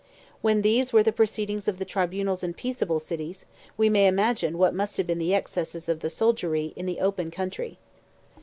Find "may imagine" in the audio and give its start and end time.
3.87-4.57